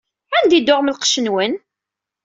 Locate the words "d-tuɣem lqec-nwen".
0.61-1.53